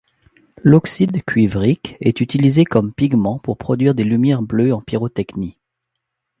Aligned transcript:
L'oxyde 0.63 1.21
cuivrique 1.23 1.95
est 2.01 2.21
utilisé 2.21 2.65
comme 2.65 2.91
pigment 2.91 3.37
pour 3.37 3.59
produire 3.59 3.93
des 3.93 4.03
lumières 4.03 4.41
bleues 4.41 4.73
en 4.73 4.81
pyrotechnie. 4.81 5.59